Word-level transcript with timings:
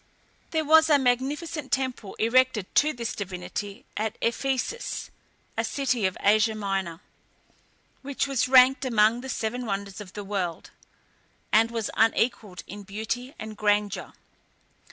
There 0.49 0.65
was 0.65 0.89
a 0.89 0.97
magnificent 0.97 1.71
temple 1.71 2.15
erected 2.15 2.73
to 2.73 2.91
this 2.91 3.13
divinity 3.13 3.85
at 3.95 4.17
Ephesus 4.19 5.11
(a 5.55 5.63
city 5.63 6.07
of 6.07 6.17
Asia 6.21 6.55
Minor), 6.55 7.01
which 8.01 8.25
was 8.25 8.47
ranked 8.47 8.83
among 8.83 9.21
the 9.21 9.29
seven 9.29 9.63
wonders 9.63 10.01
of 10.01 10.13
the 10.13 10.23
world, 10.23 10.71
and 11.53 11.69
was 11.69 11.91
unequalled 11.95 12.63
in 12.65 12.81
beauty 12.81 13.35
and 13.37 13.55
grandeur. 13.55 14.13